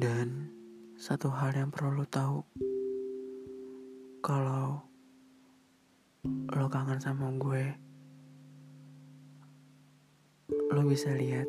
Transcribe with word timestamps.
Dan 0.00 0.48
satu 0.96 1.28
hal 1.28 1.52
yang 1.52 1.68
perlu 1.68 2.00
lo 2.00 2.08
tahu, 2.08 2.40
kalau 4.24 4.80
lo 6.24 6.66
kangen 6.72 6.96
sama 6.96 7.28
gue, 7.36 7.76
lo 10.72 10.80
bisa 10.88 11.12
lihat 11.12 11.44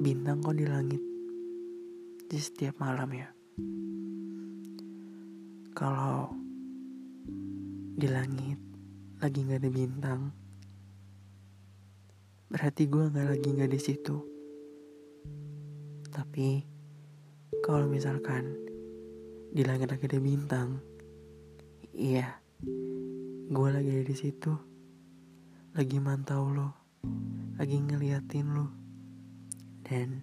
bintang 0.00 0.40
kok 0.40 0.56
di 0.56 0.64
langit 0.64 1.04
di 2.24 2.38
setiap 2.40 2.80
malam 2.80 3.12
ya. 3.12 3.28
Kalau 5.76 6.32
di 8.00 8.08
langit 8.08 8.56
lagi 9.20 9.44
nggak 9.44 9.60
ada 9.60 9.68
bintang, 9.68 10.20
berarti 12.48 12.88
gue 12.88 13.12
nggak 13.12 13.28
lagi 13.28 13.48
nggak 13.52 13.72
di 13.76 13.82
situ. 13.92 14.33
Tapi 16.14 16.62
kalau 17.58 17.90
misalkan 17.90 18.54
di 19.50 19.66
langit 19.66 19.90
lagi 19.90 20.06
ada 20.06 20.22
bintang, 20.22 20.78
iya, 21.90 22.38
gue 23.50 23.68
lagi 23.74 23.90
ada 23.90 24.06
di 24.06 24.14
situ, 24.14 24.54
lagi 25.74 25.98
mantau 25.98 26.54
lo, 26.54 26.70
lagi 27.58 27.82
ngeliatin 27.82 28.46
lo, 28.46 28.70
dan 29.82 30.22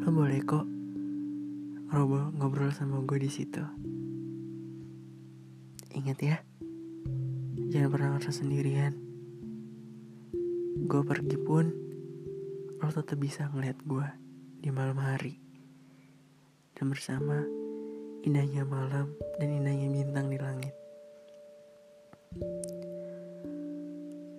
lo 0.00 0.08
boleh 0.08 0.40
kok 0.40 0.64
ngobrol 1.92 2.32
ngobrol 2.32 2.72
sama 2.72 3.04
gue 3.04 3.20
di 3.20 3.28
situ. 3.28 3.60
Ingat 5.92 6.18
ya, 6.24 6.40
jangan 7.68 7.92
pernah 7.92 8.08
ngerasa 8.16 8.32
sendirian. 8.32 8.96
Gue 10.88 11.04
pergi 11.04 11.36
pun, 11.36 11.68
lo 12.80 12.88
tetap 12.88 13.20
bisa 13.20 13.52
ngeliat 13.52 13.76
gue 13.84 14.23
di 14.64 14.72
malam 14.72 14.96
hari. 14.96 15.36
Dan 16.72 16.88
bersama 16.88 17.44
indahnya 18.24 18.64
malam 18.64 19.12
dan 19.36 19.52
indahnya 19.52 19.92
bintang 19.92 20.32
di 20.32 20.40
langit. 20.40 20.72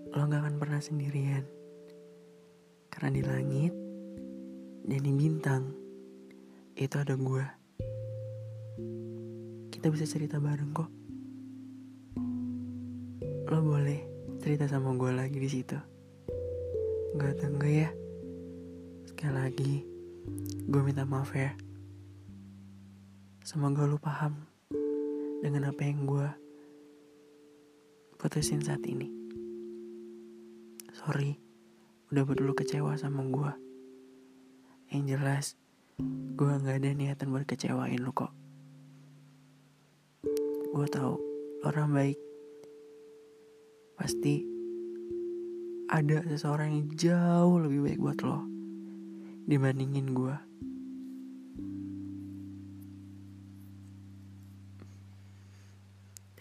Lo 0.10 0.26
gak 0.26 0.42
akan 0.42 0.58
pernah 0.58 0.82
sendirian. 0.82 1.46
Karena 2.90 3.10
di 3.14 3.22
langit 3.22 3.74
dan 4.90 5.00
di 5.06 5.14
bintang 5.14 5.70
itu 6.74 6.96
ada 6.98 7.14
gue. 7.14 7.46
Kita 9.70 9.94
bisa 9.94 10.10
cerita 10.10 10.42
bareng 10.42 10.74
kok. 10.74 10.90
Lo 13.46 13.62
boleh 13.62 14.02
cerita 14.42 14.66
sama 14.66 14.98
gue 14.98 15.12
lagi 15.14 15.38
di 15.38 15.50
situ. 15.54 15.78
Gak 17.14 17.46
tunggu 17.46 17.70
ya. 17.70 17.94
Sekali 19.06 19.32
lagi, 19.38 19.95
gue 20.66 20.82
minta 20.82 21.06
maaf 21.06 21.30
ya. 21.38 21.54
Semoga 23.46 23.86
lo 23.86 24.02
paham 24.02 24.34
dengan 25.46 25.70
apa 25.70 25.86
yang 25.86 26.10
gue 26.10 26.26
putusin 28.18 28.66
saat 28.66 28.82
ini. 28.90 29.06
Sorry, 30.98 31.38
udah 32.10 32.26
buat 32.26 32.42
lo 32.42 32.58
kecewa 32.58 32.98
sama 32.98 33.22
gue. 33.30 33.52
Yang 34.90 35.04
jelas, 35.14 35.46
gue 36.34 36.50
gak 36.50 36.82
ada 36.82 36.90
niatan 36.98 37.30
buat 37.30 37.46
kecewain 37.46 38.02
lo 38.02 38.10
kok. 38.10 38.34
Gue 40.74 40.88
tahu 40.90 41.22
orang 41.62 41.94
baik. 41.94 42.20
Pasti 43.94 44.42
ada 45.94 46.26
seseorang 46.26 46.74
yang 46.74 46.88
jauh 46.98 47.62
lebih 47.62 47.86
baik 47.86 48.02
buat 48.02 48.20
lo 48.26 48.55
dibandingin 49.46 50.10
gue. 50.18 50.36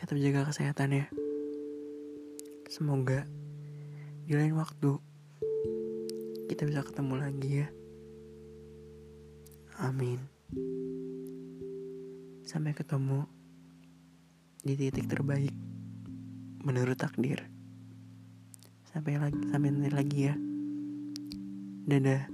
Tetap 0.00 0.16
jaga 0.16 0.48
kesehatan 0.48 1.04
ya. 1.04 1.06
Semoga 2.68 3.28
di 4.24 4.32
lain 4.32 4.56
waktu 4.56 4.96
kita 6.48 6.64
bisa 6.64 6.80
ketemu 6.84 7.14
lagi 7.20 7.50
ya. 7.64 7.68
Amin. 9.84 10.20
Sampai 12.44 12.72
ketemu 12.72 13.28
di 14.64 14.74
titik 14.80 15.08
terbaik 15.08 15.52
menurut 16.64 16.96
takdir. 16.96 17.44
Sampai 18.88 19.20
lagi 19.20 19.40
sampai 19.52 19.68
nanti 19.72 19.90
lagi 19.92 20.18
ya. 20.32 20.34
Dadah. 21.84 22.33